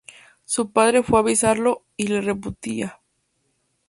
Su 0.45 0.71
padre 0.71 1.03
fue 1.03 1.19
a 1.19 1.21
visitarlo 1.21 1.83
y 1.95 2.07
le 2.07 2.21
repudia. 2.21 2.99